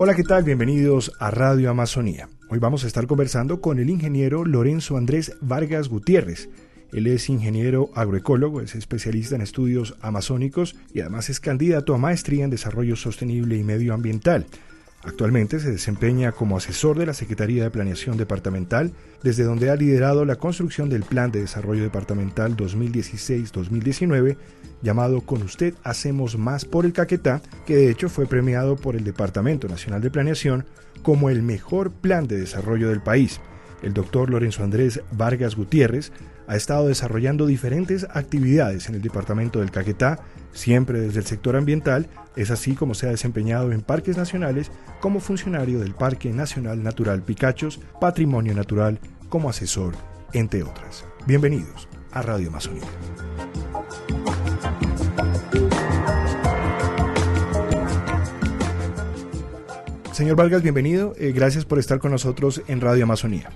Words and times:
Hola, 0.00 0.14
¿qué 0.14 0.22
tal? 0.22 0.44
Bienvenidos 0.44 1.10
a 1.18 1.32
Radio 1.32 1.70
Amazonía. 1.70 2.28
Hoy 2.48 2.60
vamos 2.60 2.84
a 2.84 2.86
estar 2.86 3.08
conversando 3.08 3.60
con 3.60 3.80
el 3.80 3.90
ingeniero 3.90 4.44
Lorenzo 4.44 4.96
Andrés 4.96 5.36
Vargas 5.40 5.88
Gutiérrez. 5.88 6.48
Él 6.92 7.08
es 7.08 7.28
ingeniero 7.28 7.90
agroecólogo, 7.96 8.60
es 8.60 8.76
especialista 8.76 9.34
en 9.34 9.40
estudios 9.40 9.96
amazónicos 10.00 10.76
y 10.94 11.00
además 11.00 11.30
es 11.30 11.40
candidato 11.40 11.96
a 11.96 11.98
maestría 11.98 12.44
en 12.44 12.50
desarrollo 12.50 12.94
sostenible 12.94 13.56
y 13.56 13.64
medioambiental. 13.64 14.46
Actualmente 15.04 15.60
se 15.60 15.70
desempeña 15.70 16.32
como 16.32 16.56
asesor 16.56 16.98
de 16.98 17.06
la 17.06 17.14
Secretaría 17.14 17.62
de 17.62 17.70
Planeación 17.70 18.16
Departamental, 18.16 18.92
desde 19.22 19.44
donde 19.44 19.70
ha 19.70 19.76
liderado 19.76 20.24
la 20.24 20.36
construcción 20.36 20.88
del 20.88 21.04
Plan 21.04 21.30
de 21.30 21.40
Desarrollo 21.40 21.84
Departamental 21.84 22.56
2016-2019, 22.56 24.36
llamado 24.82 25.20
Con 25.20 25.42
usted 25.42 25.74
hacemos 25.84 26.36
más 26.36 26.64
por 26.64 26.84
el 26.84 26.92
Caquetá, 26.92 27.42
que 27.64 27.76
de 27.76 27.90
hecho 27.90 28.08
fue 28.08 28.26
premiado 28.26 28.74
por 28.74 28.96
el 28.96 29.04
Departamento 29.04 29.68
Nacional 29.68 30.00
de 30.02 30.10
Planeación 30.10 30.66
como 31.02 31.30
el 31.30 31.42
mejor 31.42 31.92
plan 31.92 32.26
de 32.26 32.40
desarrollo 32.40 32.88
del 32.88 33.00
país. 33.00 33.40
El 33.82 33.94
doctor 33.94 34.30
Lorenzo 34.30 34.64
Andrés 34.64 35.00
Vargas 35.12 35.54
Gutiérrez 35.54 36.12
ha 36.46 36.56
estado 36.56 36.88
desarrollando 36.88 37.46
diferentes 37.46 38.06
actividades 38.10 38.88
en 38.88 38.96
el 38.96 39.02
departamento 39.02 39.60
del 39.60 39.70
Caquetá, 39.70 40.18
siempre 40.52 41.00
desde 41.00 41.20
el 41.20 41.26
sector 41.26 41.56
ambiental, 41.56 42.08
es 42.36 42.50
así 42.50 42.74
como 42.74 42.94
se 42.94 43.06
ha 43.06 43.10
desempeñado 43.10 43.72
en 43.72 43.82
parques 43.82 44.16
nacionales 44.16 44.70
como 45.00 45.20
funcionario 45.20 45.78
del 45.80 45.94
Parque 45.94 46.30
Nacional 46.30 46.82
Natural 46.82 47.22
Picachos, 47.22 47.80
Patrimonio 48.00 48.54
Natural, 48.54 48.98
como 49.28 49.50
asesor, 49.50 49.94
entre 50.32 50.62
otras. 50.62 51.04
Bienvenidos 51.26 51.88
a 52.12 52.22
Radio 52.22 52.48
Amazonía. 52.48 52.86
Señor 60.12 60.34
Vargas, 60.34 60.62
bienvenido. 60.62 61.14
Eh, 61.16 61.30
gracias 61.30 61.64
por 61.64 61.78
estar 61.78 62.00
con 62.00 62.10
nosotros 62.10 62.62
en 62.66 62.80
Radio 62.80 63.04
Amazonía. 63.04 63.50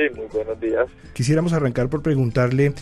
Sí, 0.00 0.08
muy 0.16 0.28
buenos 0.32 0.58
días. 0.58 0.86
Quisiéramos 1.12 1.52
arrancar 1.52 1.90
por 1.90 2.02
preguntarle 2.02 2.72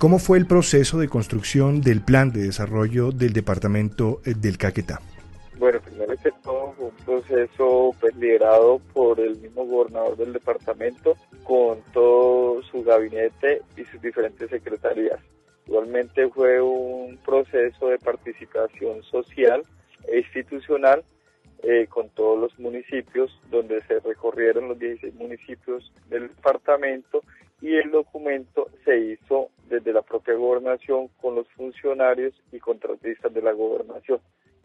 cómo 0.00 0.18
fue 0.18 0.38
el 0.38 0.46
proceso 0.46 0.98
de 0.98 1.08
construcción 1.08 1.80
del 1.80 2.00
plan 2.00 2.32
de 2.32 2.42
desarrollo 2.42 3.12
del 3.12 3.32
departamento 3.32 4.20
eh, 4.24 4.34
del 4.36 4.58
Caquetá. 4.58 5.00
Bueno, 5.56 5.78
primero 5.80 6.16
que 6.16 6.32
todo 6.42 6.72
fue 6.76 6.86
un 6.86 6.96
proceso 7.04 7.90
pues, 8.00 8.16
liderado 8.16 8.80
por 8.92 9.20
el 9.20 9.38
mismo 9.38 9.64
gobernador 9.66 10.16
del 10.16 10.32
departamento 10.32 11.16
con 11.44 11.78
todo 11.92 12.60
su 12.64 12.82
gabinete 12.82 13.62
y 13.76 13.84
sus 13.84 14.02
diferentes 14.02 14.50
secretarías. 14.50 15.20
Igualmente 15.68 16.28
fue 16.30 16.60
un 16.60 17.16
proceso 17.24 17.88
de 17.88 17.98
participación 17.98 19.00
social 19.04 19.62
e 20.08 20.18
institucional 20.18 21.04
eh, 21.62 21.86
con 21.88 22.10
todos 22.10 22.38
los 22.38 22.58
municipios, 22.58 23.38
donde 23.50 23.82
se 23.82 24.00
recorrieron 24.00 24.68
los 24.68 24.78
16 24.78 25.14
municipios 25.14 25.92
del 26.08 26.28
departamento 26.28 27.22
y 27.60 27.76
el 27.76 27.90
documento 27.90 28.68
se 28.84 28.98
hizo 28.98 29.48
desde 29.68 29.92
la 29.92 30.02
propia 30.02 30.34
gobernación 30.34 31.08
con 31.20 31.34
los 31.34 31.48
funcionarios 31.56 32.34
y 32.52 32.58
contratistas 32.58 33.32
de 33.32 33.42
la 33.42 33.52
gobernación. 33.52 34.20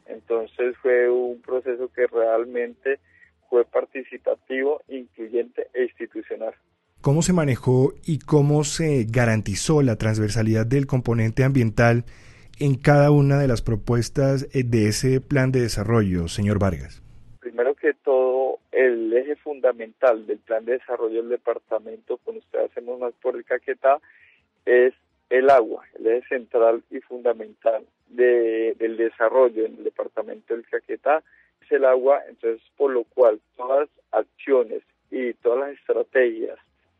Entonces 0.05 0.75
fue 0.81 1.09
un 1.09 1.41
proceso 1.41 1.89
que 1.93 2.07
realmente 2.07 2.99
fue 3.49 3.63
participativo, 3.65 4.81
incluyente 4.87 5.67
e 5.73 5.83
institucional. 5.83 6.53
¿Cómo 7.01 7.21
se 7.21 7.31
manejó 7.31 7.93
y 8.05 8.19
cómo 8.19 8.65
se 8.65 9.05
garantizó 9.09 9.81
la 9.81 9.95
transversalidad 9.95 10.65
del 10.65 10.85
componente 10.85 11.45
ambiental 11.45 12.03
en 12.59 12.75
cada 12.75 13.11
una 13.11 13.39
de 13.39 13.47
las 13.47 13.61
propuestas 13.61 14.47
eh, 14.53 14.63
de 14.63 14.87
ese 14.87 15.21
plan 15.21 15.51
de 15.51 15.61
desarrollo, 15.61 16.27
señor 16.27 16.59
Vargas? 16.59 17.01
Primero 17.39 17.73
que 17.75 17.93
todo, 17.93 18.59
el 18.71 19.13
eje 19.13 19.35
fundamental 19.37 20.27
del 20.27 20.39
plan 20.39 20.65
de 20.65 20.73
desarrollo 20.73 21.21
del 21.21 21.29
departamento, 21.29 22.17
con 22.17 22.37
usted 22.37 22.59
hacemos 22.59 22.99
más 22.99 23.13
por 23.21 23.35
el 23.35 23.45
Caquetá, 23.45 23.99
es 24.65 24.93
el 25.29 25.49
agua, 25.49 25.85
el 25.97 26.07
eje 26.07 26.27
central 26.27 26.83
y 26.89 26.99
fundamental 26.99 27.85
de, 28.09 28.75
del 28.77 28.97
desarrollo 28.97 29.65
en 29.65 29.77
el 29.77 29.83
departamento 29.85 30.53
del 30.53 30.65
Caquetá 30.65 31.23
es 31.61 31.71
el 31.71 31.85
agua, 31.85 32.21
entonces 32.27 32.61
por 32.75 32.91
lo 32.91 33.03
cual 33.03 33.39
todas 33.55 33.81
las 33.81 33.89
acciones 34.25 34.83
y 35.11 35.33
todas 35.35 35.59
las 35.59 35.79
estrategias 35.79 36.57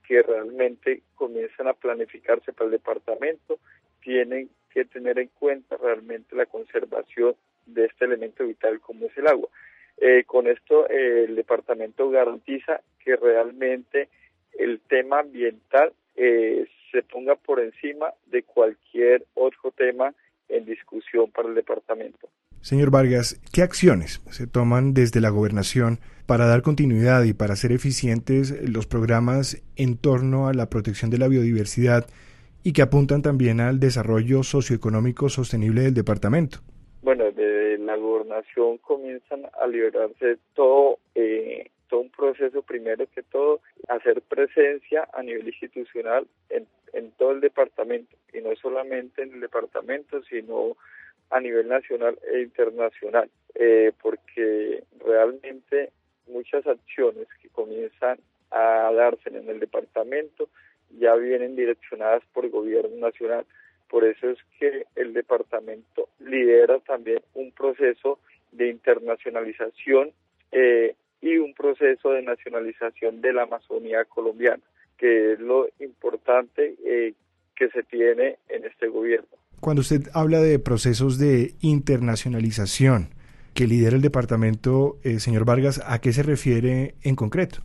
que 0.07 0.22
realmente 0.22 1.01
comienzan 1.16 1.67
a 1.67 1.73
planificarse 1.73 2.53
para 2.53 2.66
el 2.66 2.72
departamento 2.72 3.59
tienen 4.01 4.50
tener 4.85 5.19
en 5.19 5.29
cuenta 5.40 5.78
realmente 5.78 6.35
la 6.35 6.45
conservación 6.45 7.35
de 7.66 7.85
este 7.85 8.06
elemento 8.06 8.45
vital 8.45 8.79
como 8.79 9.06
es 9.06 9.17
el 9.17 9.28
agua. 9.28 9.50
Eh, 10.01 10.23
con 10.25 10.47
esto 10.47 10.90
eh, 10.90 11.25
el 11.28 11.35
departamento 11.35 12.09
garantiza 12.09 12.81
que 13.03 13.16
realmente 13.16 14.09
el 14.57 14.79
tema 14.88 15.19
ambiental 15.19 15.91
eh, 16.16 16.68
se 16.91 17.03
ponga 17.03 17.35
por 17.35 17.59
encima 17.59 18.13
de 18.28 18.44
cualquier 18.44 19.25
otro 19.35 19.72
tema 19.72 20.13
en 20.47 20.66
discusión 20.66 21.29
para 21.31 21.50
el 21.50 21.56
departamento. 21.56 22.29
Señor 22.62 22.91
Vargas, 22.91 23.39
¿qué 23.53 23.62
acciones 23.62 24.22
se 24.31 24.47
toman 24.47 24.94
desde 24.94 25.22
la 25.22 25.29
gobernación 25.29 26.00
para 26.25 26.45
dar 26.45 26.62
continuidad 26.62 27.23
y 27.23 27.34
para 27.34 27.53
hacer 27.53 27.72
eficientes 27.72 28.51
los 28.69 28.85
programas 28.85 29.63
en 29.75 29.97
torno 29.97 30.47
a 30.47 30.53
la 30.53 30.69
protección 30.69 31.09
de 31.09 31.18
la 31.18 31.28
biodiversidad 31.28 32.07
y 32.63 32.73
que 32.73 32.81
apuntan 32.81 33.21
también 33.21 33.59
al 33.59 33.79
desarrollo 33.79 34.43
socioeconómico 34.43 35.29
sostenible 35.29 35.81
del 35.81 35.93
departamento? 35.93 36.59
Bueno, 37.01 37.25
desde 37.25 37.77
la 37.77 37.95
gobernación 37.95 38.77
comienzan 38.79 39.43
a 39.59 39.67
liberarse 39.67 40.37
todo, 40.53 40.99
eh, 41.15 41.69
todo 41.87 42.01
un 42.01 42.09
proceso, 42.09 42.61
primero 42.61 43.05
que 43.13 43.23
todo, 43.23 43.61
hacer 43.87 44.21
presencia 44.21 45.07
a 45.13 45.23
nivel 45.23 45.47
institucional 45.47 46.27
en, 46.49 46.67
en 46.93 47.11
todo 47.11 47.31
el 47.31 47.41
departamento, 47.41 48.15
y 48.33 48.41
no 48.41 48.55
solamente 48.55 49.23
en 49.23 49.33
el 49.33 49.39
departamento, 49.39 50.21
sino 50.23 50.75
a 51.29 51.39
nivel 51.39 51.67
nacional 51.67 52.17
e 52.33 52.41
internacional, 52.41 53.29
eh, 53.55 53.91
porque 54.01 54.83
realmente 55.05 55.91
muchas 56.27 56.65
acciones 56.67 57.27
que 57.41 57.49
comienzan 57.49 58.19
a 58.51 58.91
darse 58.93 59.29
en 59.29 59.47
el 59.47 59.59
departamento 59.59 60.49
ya 60.97 61.16
vienen 61.16 61.55
direccionadas 61.55 62.23
por 62.33 62.45
el 62.45 62.51
gobierno 62.51 62.95
nacional. 62.97 63.45
Por 63.89 64.05
eso 64.05 64.29
es 64.29 64.38
que 64.59 64.85
el 64.95 65.13
departamento 65.13 66.09
lidera 66.19 66.79
también 66.79 67.22
un 67.33 67.51
proceso 67.51 68.19
de 68.51 68.69
internacionalización 68.69 70.11
eh, 70.51 70.95
y 71.22 71.38
un 71.38 71.53
proceso 71.53 72.11
de 72.11 72.22
nacionalización 72.22 73.22
de 73.22 73.33
la 73.33 73.44
Amazonía 73.44 74.05
colombiana, 74.05 74.63
que 74.97 75.33
es 75.33 75.39
lo 75.39 75.67
importante 75.79 76.75
eh, 76.85 77.13
que 77.56 77.69
se 77.69 77.83
tiene 77.83 78.38
en 78.47 78.66
este 78.66 78.88
gobierno. 78.88 79.27
Cuando 79.59 79.81
usted 79.81 80.03
habla 80.13 80.39
de 80.39 80.57
procesos 80.59 81.19
de 81.19 81.53
internacionalización 81.61 83.09
que 83.53 83.67
lidera 83.67 83.95
el 83.95 84.01
departamento, 84.01 84.97
eh, 85.03 85.19
señor 85.19 85.44
Vargas, 85.44 85.83
¿a 85.85 86.00
qué 86.00 86.13
se 86.13 86.23
refiere 86.23 86.95
en 87.03 87.16
concreto? 87.16 87.61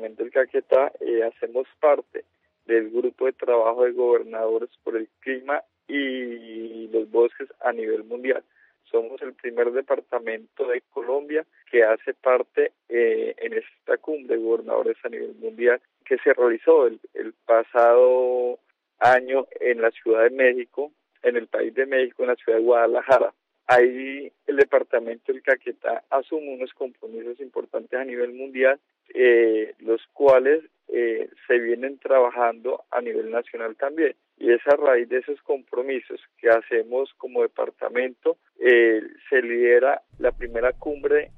Departamento 0.00 0.22
del 0.22 0.32
Caquetá 0.32 0.92
eh, 1.00 1.22
hacemos 1.24 1.66
parte 1.78 2.24
del 2.64 2.90
grupo 2.90 3.26
de 3.26 3.32
trabajo 3.32 3.84
de 3.84 3.92
gobernadores 3.92 4.70
por 4.82 4.96
el 4.96 5.08
clima 5.20 5.62
y 5.88 6.88
los 6.88 7.10
bosques 7.10 7.48
a 7.60 7.72
nivel 7.72 8.04
mundial. 8.04 8.42
Somos 8.90 9.20
el 9.20 9.34
primer 9.34 9.72
departamento 9.72 10.66
de 10.66 10.82
Colombia 10.90 11.44
que 11.70 11.84
hace 11.84 12.14
parte 12.14 12.72
eh, 12.88 13.34
en 13.38 13.52
esta 13.52 13.98
cumbre 13.98 14.36
de 14.36 14.42
gobernadores 14.42 14.96
a 15.04 15.08
nivel 15.10 15.34
mundial 15.34 15.80
que 16.04 16.16
se 16.18 16.32
realizó 16.32 16.86
el, 16.86 16.98
el 17.14 17.34
pasado 17.44 18.58
año 19.00 19.46
en 19.60 19.82
la 19.82 19.90
Ciudad 19.90 20.22
de 20.24 20.30
México, 20.30 20.92
en 21.22 21.36
el 21.36 21.46
país 21.46 21.74
de 21.74 21.86
México, 21.86 22.22
en 22.22 22.28
la 22.28 22.36
ciudad 22.36 22.58
de 22.58 22.64
Guadalajara. 22.64 23.34
Ahí 23.66 24.32
el 24.46 24.56
departamento 24.56 25.32
del 25.32 25.42
Caquetá 25.42 26.02
asume 26.10 26.54
unos 26.54 26.72
compromisos 26.72 27.38
importantes 27.40 27.98
a 27.98 28.04
nivel 28.04 28.32
mundial, 28.32 28.80
eh, 29.14 29.74
los 29.80 30.00
cuales 30.12 30.62
eh, 30.88 31.28
se 31.46 31.58
vienen 31.58 31.98
trabajando 31.98 32.84
a 32.90 33.00
nivel 33.00 33.30
nacional 33.30 33.76
también. 33.76 34.14
Y 34.38 34.50
es 34.50 34.60
a 34.66 34.76
raíz 34.76 35.08
de 35.08 35.18
esos 35.18 35.40
compromisos 35.42 36.20
que 36.38 36.48
hacemos 36.48 37.10
como 37.16 37.42
departamento, 37.42 38.38
eh, 38.58 39.00
se 39.28 39.42
lidera 39.42 40.02
la 40.18 40.32
primera 40.32 40.72
cumbre 40.72 41.30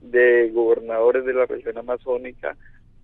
de 0.00 0.50
gobernadores 0.50 1.24
de 1.24 1.34
la 1.34 1.46
región 1.46 1.78
amazónica 1.78 2.56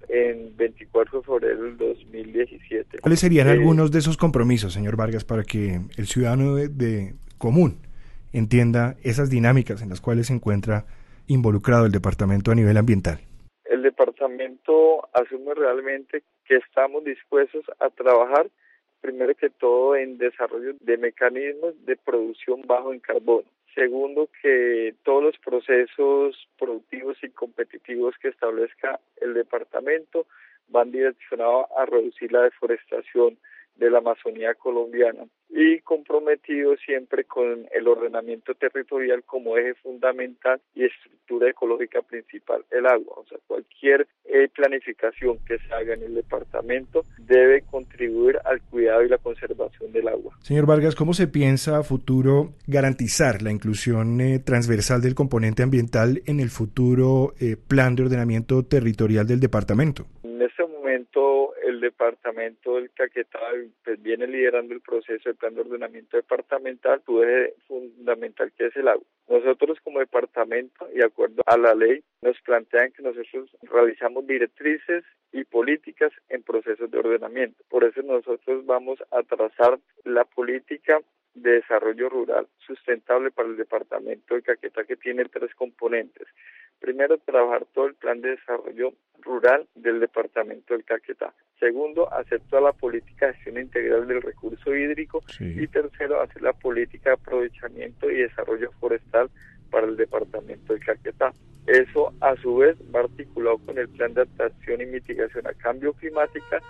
en 0.08 0.56
24 0.56 1.20
de 1.20 1.26
febrero 1.26 1.62
del 1.64 1.76
2017. 1.76 2.98
¿Cuáles 3.00 3.20
serían 3.20 3.48
algunos 3.48 3.90
de 3.90 3.98
esos 3.98 4.16
compromisos, 4.16 4.72
señor 4.72 4.96
Vargas, 4.96 5.24
para 5.24 5.42
que 5.42 5.80
el 5.96 6.06
ciudadano 6.06 6.54
de 6.54 7.14
común 7.38 7.78
entienda 8.32 8.96
esas 9.02 9.30
dinámicas 9.30 9.82
en 9.82 9.88
las 9.88 10.00
cuales 10.00 10.28
se 10.28 10.34
encuentra 10.34 10.84
involucrado 11.26 11.86
el 11.86 11.92
departamento 11.92 12.52
a 12.52 12.54
nivel 12.54 12.76
ambiental? 12.76 13.20
Departamento 13.86 15.08
asume 15.12 15.54
realmente 15.54 16.24
que 16.44 16.56
estamos 16.56 17.04
dispuestos 17.04 17.64
a 17.78 17.88
trabajar 17.90 18.48
primero 19.00 19.32
que 19.36 19.48
todo 19.48 19.94
en 19.94 20.18
desarrollo 20.18 20.74
de 20.80 20.96
mecanismos 20.96 21.72
de 21.86 21.96
producción 21.96 22.62
bajo 22.66 22.92
en 22.92 22.98
carbono. 22.98 23.46
Segundo, 23.76 24.28
que 24.42 24.94
todos 25.04 25.22
los 25.22 25.38
procesos 25.38 26.48
productivos 26.58 27.16
y 27.22 27.28
competitivos 27.28 28.16
que 28.20 28.28
establezca 28.28 28.98
el 29.20 29.34
departamento 29.34 30.26
van 30.68 30.90
direccionados 30.90 31.66
a 31.76 31.86
reducir 31.86 32.32
la 32.32 32.42
deforestación 32.42 33.38
de 33.76 33.90
la 33.90 33.98
Amazonía 33.98 34.54
colombiana 34.54 35.24
y 35.48 35.80
comprometido 35.80 36.76
siempre 36.76 37.24
con 37.24 37.66
el 37.72 37.88
ordenamiento 37.88 38.54
territorial 38.54 39.22
como 39.24 39.56
eje 39.56 39.74
fundamental 39.74 40.60
y 40.74 40.84
estructura 40.84 41.50
ecológica 41.50 42.02
principal, 42.02 42.64
el 42.70 42.86
agua. 42.86 43.14
O 43.16 43.26
sea, 43.26 43.38
cualquier 43.46 44.06
eh, 44.24 44.48
planificación 44.54 45.38
que 45.46 45.58
se 45.58 45.72
haga 45.72 45.94
en 45.94 46.02
el 46.02 46.14
departamento 46.14 47.04
debe 47.18 47.62
contribuir 47.62 48.38
al 48.44 48.60
cuidado 48.62 49.02
y 49.02 49.08
la 49.08 49.18
conservación 49.18 49.92
del 49.92 50.08
agua. 50.08 50.36
Señor 50.40 50.66
Vargas, 50.66 50.94
¿cómo 50.94 51.14
se 51.14 51.28
piensa 51.28 51.78
a 51.78 51.82
futuro 51.82 52.54
garantizar 52.66 53.42
la 53.42 53.50
inclusión 53.50 54.20
eh, 54.20 54.38
transversal 54.38 55.00
del 55.00 55.14
componente 55.14 55.62
ambiental 55.62 56.22
en 56.26 56.40
el 56.40 56.50
futuro 56.50 57.34
eh, 57.40 57.56
plan 57.56 57.94
de 57.96 58.04
ordenamiento 58.04 58.64
territorial 58.64 59.26
del 59.26 59.40
departamento? 59.40 60.06
En 60.22 60.42
este 60.42 60.66
momento 60.66 61.45
el 61.66 61.80
departamento 61.80 62.76
del 62.76 62.90
Caquetá 62.92 63.40
pues, 63.84 64.00
viene 64.00 64.26
liderando 64.26 64.72
el 64.72 64.80
proceso 64.80 65.28
de 65.28 65.34
plan 65.34 65.54
de 65.54 65.62
ordenamiento 65.62 66.16
departamental, 66.16 67.02
su 67.04 67.22
eje 67.22 67.54
fundamental 67.66 68.52
que 68.56 68.66
es 68.66 68.76
el 68.76 68.88
agua. 68.88 69.04
Nosotros 69.28 69.78
como 69.82 69.98
departamento 69.98 70.88
y 70.94 71.02
acuerdo 71.02 71.42
a 71.46 71.56
la 71.56 71.74
ley 71.74 72.02
nos 72.22 72.40
plantean 72.42 72.92
que 72.92 73.02
nosotros 73.02 73.50
realizamos 73.62 74.26
directrices 74.26 75.04
y 75.32 75.44
políticas 75.44 76.12
en 76.28 76.42
procesos 76.42 76.90
de 76.90 76.98
ordenamiento. 76.98 77.62
Por 77.68 77.84
eso 77.84 78.00
nosotros 78.02 78.64
vamos 78.64 78.98
a 79.10 79.22
trazar 79.24 79.78
la 80.04 80.24
política 80.24 81.00
de 81.34 81.52
desarrollo 81.52 82.08
rural 82.08 82.46
sustentable 82.66 83.30
para 83.30 83.48
el 83.48 83.56
departamento 83.56 84.34
de 84.34 84.42
Caquetá 84.42 84.84
que 84.84 84.96
tiene 84.96 85.24
tres 85.26 85.54
componentes. 85.54 86.26
Primero, 86.80 87.18
trabajar 87.18 87.66
todo 87.74 87.86
el 87.86 87.94
plan 87.94 88.20
de 88.20 88.30
desarrollo 88.30 88.92
rural 89.22 89.66
del 89.74 90.00
departamento 90.00 90.74
del 90.74 90.84
Caquetá. 90.84 91.34
Segundo, 91.58 92.12
hacer 92.12 92.40
toda 92.48 92.62
la 92.62 92.72
política 92.72 93.26
de 93.26 93.34
gestión 93.34 93.58
integral 93.58 94.06
del 94.06 94.22
recurso 94.22 94.74
hídrico. 94.74 95.22
Y 95.40 95.66
tercero, 95.68 96.20
hacer 96.20 96.42
la 96.42 96.52
política 96.52 97.10
de 97.10 97.14
aprovechamiento 97.14 98.10
y 98.10 98.16
desarrollo 98.16 98.70
forestal 98.80 99.30
para 99.70 99.86
el 99.86 99.96
departamento 99.96 100.72
del 100.72 100.84
Caquetá. 100.84 101.32
Eso, 101.66 102.12
a 102.20 102.36
su 102.36 102.56
vez, 102.56 102.76
va 102.94 103.00
articulado 103.00 103.58
con 103.58 103.78
el 103.78 103.88
plan 103.88 104.14
de 104.14 104.22
adaptación 104.22 104.80
y 104.82 104.86
mitigación 104.86 105.46
a 105.46 105.54
cambio 105.54 105.92
climática 105.94 106.60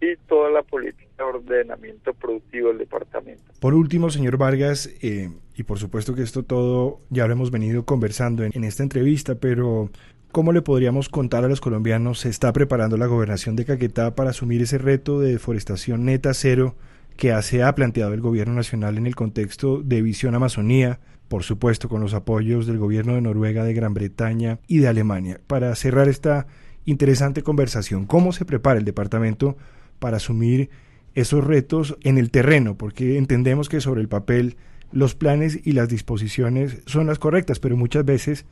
y 0.00 0.16
toda 0.26 0.50
la 0.50 0.62
política 0.62 1.10
de 1.18 1.24
ordenamiento 1.24 2.14
productivo 2.14 2.68
del 2.68 2.78
departamento. 2.78 3.42
Por 3.60 3.74
último, 3.74 4.08
señor 4.08 4.38
Vargas, 4.38 4.88
eh, 5.02 5.28
y 5.60 5.62
por 5.62 5.78
supuesto 5.78 6.14
que 6.14 6.22
esto 6.22 6.42
todo 6.42 7.00
ya 7.10 7.26
lo 7.26 7.34
hemos 7.34 7.50
venido 7.50 7.84
conversando 7.84 8.44
en, 8.44 8.64
esta 8.64 8.82
entrevista, 8.82 9.34
pero 9.36 9.90
¿Cómo 10.32 10.52
le 10.52 10.62
podríamos 10.62 11.08
contar 11.08 11.44
a 11.44 11.48
los 11.48 11.60
colombianos 11.60 12.20
se 12.20 12.28
está 12.28 12.52
preparando 12.52 12.96
la 12.96 13.06
gobernación 13.06 13.56
de 13.56 13.64
Caquetá 13.64 14.14
para 14.14 14.30
asumir 14.30 14.62
ese 14.62 14.78
reto 14.78 15.18
de 15.18 15.32
deforestación 15.32 16.04
neta 16.04 16.34
cero 16.34 16.76
que 17.16 17.34
se 17.42 17.64
ha 17.64 17.74
planteado 17.74 18.14
el 18.14 18.20
gobierno 18.20 18.54
nacional 18.54 18.96
en 18.96 19.08
el 19.08 19.16
contexto 19.16 19.82
de 19.82 20.02
Visión 20.02 20.36
Amazonía, 20.36 21.00
por 21.26 21.42
supuesto 21.42 21.88
con 21.88 22.00
los 22.00 22.14
apoyos 22.14 22.68
del 22.68 22.78
gobierno 22.78 23.16
de 23.16 23.22
Noruega, 23.22 23.64
de 23.64 23.74
Gran 23.74 23.92
Bretaña 23.92 24.60
y 24.68 24.78
de 24.78 24.86
Alemania? 24.86 25.40
Para 25.48 25.74
cerrar 25.74 26.08
esta 26.08 26.46
interesante 26.84 27.42
conversación, 27.42 28.06
¿cómo 28.06 28.30
se 28.30 28.44
prepara 28.44 28.78
el 28.78 28.84
departamento 28.84 29.56
para 29.98 30.18
asumir 30.18 30.70
esos 31.16 31.42
retos 31.42 31.98
en 32.02 32.18
el 32.18 32.30
terreno? 32.30 32.78
Porque 32.78 33.18
entendemos 33.18 33.68
que 33.68 33.80
sobre 33.80 34.00
el 34.00 34.08
papel 34.08 34.56
los 34.92 35.14
planes 35.14 35.66
y 35.66 35.72
las 35.72 35.88
disposiciones 35.88 36.82
son 36.86 37.06
las 37.06 37.18
correctas, 37.18 37.60
pero 37.60 37.76
muchas 37.76 38.04
veces 38.04 38.46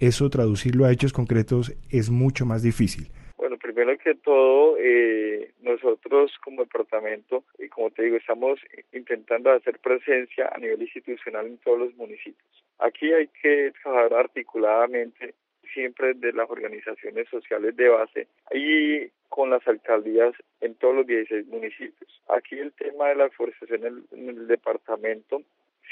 eso 0.00 0.28
traducirlo 0.28 0.84
a 0.84 0.92
hechos 0.92 1.12
concretos 1.12 1.72
es 1.90 2.10
mucho 2.10 2.44
más 2.46 2.62
difícil. 2.62 3.08
Bueno, 3.36 3.56
primero 3.58 3.96
que 3.98 4.14
todo, 4.16 4.76
eh, 4.78 5.52
nosotros 5.62 6.32
como 6.42 6.62
departamento, 6.62 7.44
y 7.58 7.68
como 7.68 7.90
te 7.90 8.02
digo, 8.04 8.16
estamos 8.16 8.58
intentando 8.92 9.52
hacer 9.52 9.78
presencia 9.78 10.50
a 10.52 10.58
nivel 10.58 10.82
institucional 10.82 11.46
en 11.46 11.58
todos 11.58 11.78
los 11.78 11.94
municipios. 11.94 12.64
Aquí 12.80 13.12
hay 13.12 13.28
que 13.40 13.72
trabajar 13.82 14.14
articuladamente 14.14 15.34
siempre 15.72 16.14
de 16.14 16.32
las 16.32 16.48
organizaciones 16.50 17.28
sociales 17.28 17.76
de 17.76 17.88
base 17.88 18.28
y 18.52 19.08
con 19.28 19.50
las 19.50 19.66
alcaldías 19.66 20.34
en 20.60 20.74
todos 20.76 20.96
los 20.96 21.06
16 21.06 21.46
municipios. 21.46 22.22
Aquí 22.28 22.58
el 22.58 22.72
tema 22.72 23.08
de 23.08 23.16
la 23.16 23.30
forestación 23.30 24.06
en 24.12 24.28
el 24.28 24.46
departamento 24.46 25.42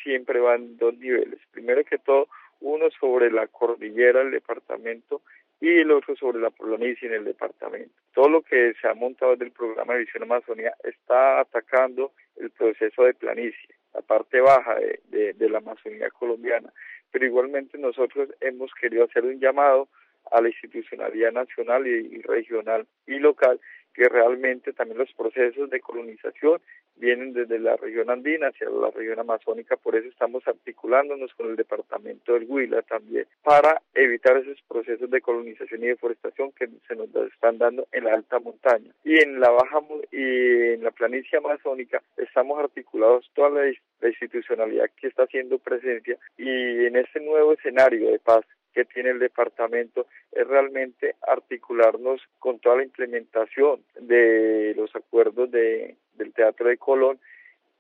siempre 0.03 0.41
va 0.41 0.55
en 0.57 0.77
dos 0.77 0.97
niveles. 0.99 1.39
Primero 1.51 1.85
que 1.85 1.99
todo, 1.99 2.29
uno 2.61 2.91
sobre 2.99 3.31
la 3.31 3.47
cordillera 3.49 4.21
del 4.21 4.31
departamento 4.31 5.23
y 5.61 5.79
el 5.79 5.91
otro 5.91 6.17
sobre 6.17 6.41
la 6.41 6.51
planicie 6.51 7.09
en 7.09 7.15
el 7.15 7.25
departamento. 7.25 7.95
Todo 8.15 8.29
lo 8.29 8.43
que 8.43 8.75
se 8.81 8.89
ha 8.89 8.95
montado 8.95 9.33
desde 9.33 9.47
el 9.47 9.53
programa 9.53 9.95
de 9.95 10.01
Visión 10.01 10.25
Amazonía 10.25 10.75
está 10.83 11.41
atacando 11.41 12.13
el 12.37 12.51
proceso 12.51 13.05
de 13.05 13.15
planicie, 13.15 13.75
la 13.95 14.01
parte 14.01 14.41
baja 14.41 14.77
de, 14.77 15.33
de 15.35 15.49
la 15.49 15.59
Amazonía 15.59 16.11
colombiana. 16.11 16.73
Pero 17.11 17.27
igualmente 17.27 17.79
nosotros 17.79 18.31
hemos 18.41 18.73
querido 18.75 19.05
hacer 19.05 19.25
un 19.25 19.39
llamado 19.39 19.89
a 20.31 20.41
la 20.41 20.49
institucionalidad 20.49 21.33
nacional 21.33 21.87
y 21.87 22.23
regional 22.23 22.87
y 23.07 23.19
local 23.19 23.61
que 23.95 24.09
realmente 24.09 24.73
también 24.73 24.99
los 24.99 25.13
procesos 25.13 25.71
de 25.71 25.81
colonización 25.81 26.61
vienen 26.97 27.33
desde 27.33 27.59
la 27.59 27.77
región 27.77 28.11
andina 28.11 28.49
hacia 28.49 28.69
la 28.71 28.91
región 28.91 29.19
amazónica, 29.19 29.77
por 29.77 29.97
eso 29.97 30.09
estamos 30.09 30.47
articulándonos 30.47 31.33
con 31.35 31.51
el 31.51 31.57
departamento 31.57 32.35
del 32.35 32.47
Huila 32.49 32.83
también 32.83 33.27
para 33.43 33.81
evitar 33.95 34.37
esos 34.37 34.61
procesos 34.69 35.11
de 35.11 35.21
colonización 35.21 35.83
y 35.83 35.89
deforestación 35.89 36.53
que 36.53 36.69
se 36.87 36.95
nos 36.95 37.09
están 37.33 37.59
dando 37.59 37.87
en 37.93 38.05
la 38.05 38.15
alta 38.15 38.39
montaña. 38.39 38.93
Y 39.05 39.23
en 39.23 39.41
la 39.41 39.51
baja 39.51 39.81
y 40.11 40.75
en 40.75 40.85
la 40.85 40.91
planicie 40.91 41.39
amazónica 41.39 42.03
estamos 42.17 42.59
articulados 42.59 43.31
toda 43.35 43.51
la, 43.51 43.73
la 44.01 44.09
institucionalidad 44.09 44.91
que 45.01 45.09
está 45.09 45.25
haciendo 45.25 45.59
presencia 45.59 46.17
y 46.37 46.87
en 46.87 46.97
este 46.97 47.21
nuevo 47.21 47.53
escenario 47.53 48.11
de 48.11 48.19
paz 48.19 48.45
que 48.73 48.85
tiene 48.85 49.11
el 49.11 49.19
departamento 49.19 50.07
es 50.33 50.47
realmente 50.47 51.15
articularnos 51.27 52.21
con 52.39 52.59
toda 52.59 52.77
la 52.77 52.85
implementación 52.85 53.81
de 54.01 54.75
los 54.77 54.95
acuerdos 54.97 55.51
de, 55.51 55.97
del 56.15 56.33
Teatro 56.33 56.69
de 56.69 56.79
Colón 56.79 57.19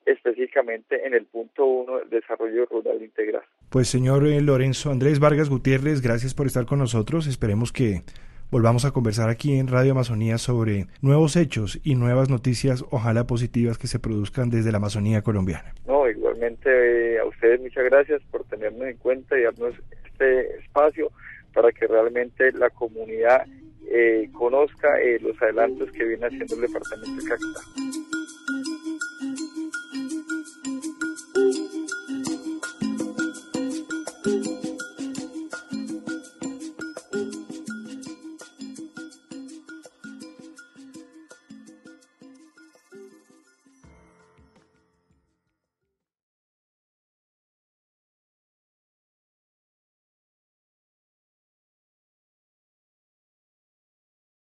específicamente 0.07 1.07
en 1.07 1.15
el 1.15 1.27
punto 1.27 1.65
uno 1.65 1.99
del 1.99 2.11
desarrollo 2.11 2.67
rural 2.67 3.03
integral. 3.03 3.43
Pues 3.71 3.89
señor 3.89 4.27
eh, 4.27 4.41
Lorenzo 4.41 4.91
Andrés 4.91 5.21
Vargas 5.21 5.49
Gutiérrez, 5.49 6.01
gracias 6.01 6.35
por 6.35 6.47
estar 6.47 6.67
con 6.67 6.79
nosotros. 6.79 7.27
Esperemos 7.27 7.73
que 7.73 8.03
volvamos 8.51 8.85
a 8.85 8.91
conversar 8.91 9.31
aquí 9.31 9.59
en 9.59 9.69
Radio 9.69 9.93
Amazonía 9.93 10.39
sobre 10.39 10.87
nuevos 11.01 11.37
hechos 11.37 11.81
y 11.85 11.95
nuevas 11.95 12.29
noticias, 12.29 12.85
ojalá 12.91 13.27
positivas, 13.27 13.79
que 13.79 13.87
se 13.87 13.99
produzcan 13.99 14.51
desde 14.51 14.73
la 14.73 14.79
Amazonía 14.79 15.23
colombiana. 15.23 15.73
No, 15.87 16.09
igualmente 16.09 17.15
eh, 17.15 17.19
a 17.19 17.25
ustedes 17.25 17.61
muchas 17.61 17.85
gracias 17.85 18.23
por 18.31 18.45
tenernos 18.45 18.87
en 18.87 18.97
cuenta 18.99 19.39
y 19.39 19.43
darnos 19.45 19.75
este 20.13 20.59
espacio 20.59 21.11
para 21.53 21.73
que 21.73 21.87
realmente 21.87 22.53
la 22.53 22.71
comunidad 22.71 23.47
eh, 23.89 24.31
conozca 24.33 25.01
eh, 25.01 25.19
los 25.21 25.41
adelantos 25.43 25.91
que 25.93 26.05
viene 26.05 26.27
haciendo 26.27 26.55
el 26.55 26.63
departamento 26.63 27.23
de 27.23 27.29
Caquetá. 27.29 27.92